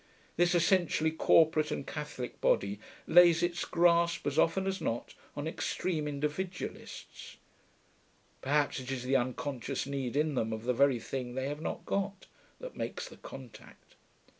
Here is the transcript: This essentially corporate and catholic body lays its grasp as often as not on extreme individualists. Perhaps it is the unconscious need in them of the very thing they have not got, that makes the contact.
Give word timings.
This 0.35 0.55
essentially 0.55 1.11
corporate 1.11 1.69
and 1.69 1.85
catholic 1.85 2.41
body 2.41 2.79
lays 3.05 3.43
its 3.43 3.63
grasp 3.65 4.25
as 4.25 4.39
often 4.39 4.65
as 4.65 4.81
not 4.81 5.13
on 5.35 5.45
extreme 5.47 6.07
individualists. 6.07 7.37
Perhaps 8.41 8.79
it 8.79 8.89
is 8.89 9.03
the 9.03 9.15
unconscious 9.15 9.85
need 9.85 10.15
in 10.15 10.33
them 10.33 10.51
of 10.53 10.63
the 10.63 10.73
very 10.73 10.97
thing 10.99 11.35
they 11.35 11.47
have 11.47 11.61
not 11.61 11.85
got, 11.85 12.25
that 12.59 12.75
makes 12.75 13.07
the 13.07 13.17
contact. 13.17 13.93